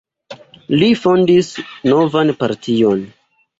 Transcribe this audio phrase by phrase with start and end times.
[0.83, 1.51] Li fondis
[1.93, 3.07] novan partion.